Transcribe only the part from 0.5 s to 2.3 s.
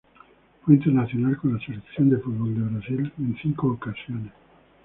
Fue internacional con la Selección de